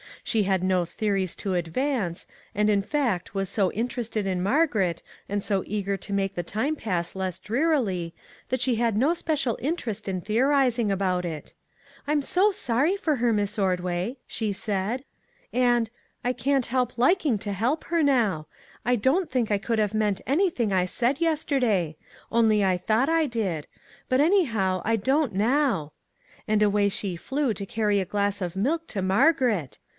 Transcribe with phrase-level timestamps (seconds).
[0.23, 5.01] She had no theories to advance, and in fact was so in terested in Margaret,
[5.29, 8.13] and so eager to make the time pass less drearily,
[8.49, 11.53] that she had no special interest in theorizing about it.'
[12.07, 13.33] I'm so sorry for her!
[13.33, 15.03] Miss Ordway,' she said,
[15.51, 15.89] and'
[16.25, 18.47] I can't 282 "WHAT MADE YOU CHANGE?" help liking to help her now.
[18.85, 21.95] I don't think I could have meant anything I said yesterday;
[22.31, 23.67] only I thought I did;
[24.09, 25.93] but, anyhow, I don't now;'
[26.47, 29.77] and away she flew to carry a glass of milk to Margaret.